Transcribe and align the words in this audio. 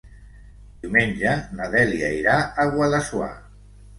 Diumenge 0.85 1.33
na 1.59 1.69
Dèlia 1.75 2.09
irà 2.21 2.39
a 2.63 2.65
Guadassuar. 2.77 3.31